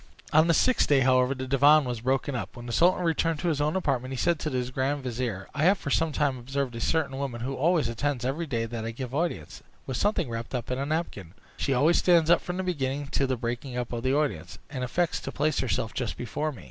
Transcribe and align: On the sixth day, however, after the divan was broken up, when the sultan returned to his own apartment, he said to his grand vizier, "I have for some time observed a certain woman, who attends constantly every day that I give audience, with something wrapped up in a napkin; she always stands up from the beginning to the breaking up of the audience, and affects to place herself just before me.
On 0.33 0.47
the 0.47 0.53
sixth 0.55 0.87
day, 0.89 1.01
however, 1.01 1.33
after 1.33 1.43
the 1.43 1.47
divan 1.47 1.85
was 1.85 2.01
broken 2.01 2.33
up, 2.33 2.55
when 2.55 2.65
the 2.65 2.71
sultan 2.71 3.03
returned 3.03 3.37
to 3.41 3.49
his 3.49 3.61
own 3.61 3.75
apartment, 3.75 4.11
he 4.11 4.17
said 4.17 4.39
to 4.39 4.49
his 4.49 4.71
grand 4.71 5.03
vizier, 5.03 5.47
"I 5.53 5.61
have 5.65 5.77
for 5.77 5.91
some 5.91 6.11
time 6.11 6.39
observed 6.39 6.75
a 6.75 6.81
certain 6.81 7.19
woman, 7.19 7.41
who 7.41 7.53
attends 7.55 8.01
constantly 8.01 8.27
every 8.27 8.47
day 8.47 8.65
that 8.65 8.83
I 8.83 8.89
give 8.89 9.13
audience, 9.13 9.61
with 9.85 9.97
something 9.97 10.27
wrapped 10.27 10.55
up 10.55 10.71
in 10.71 10.79
a 10.79 10.87
napkin; 10.87 11.35
she 11.55 11.75
always 11.75 11.99
stands 11.99 12.31
up 12.31 12.41
from 12.41 12.57
the 12.57 12.63
beginning 12.63 13.09
to 13.09 13.27
the 13.27 13.37
breaking 13.37 13.77
up 13.77 13.93
of 13.93 14.01
the 14.01 14.15
audience, 14.15 14.57
and 14.71 14.83
affects 14.83 15.19
to 15.19 15.31
place 15.31 15.59
herself 15.59 15.93
just 15.93 16.17
before 16.17 16.51
me. 16.51 16.59